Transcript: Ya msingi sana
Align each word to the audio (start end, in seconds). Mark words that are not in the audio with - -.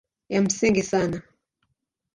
Ya 0.29 0.41
msingi 0.41 0.83
sana 0.83 1.21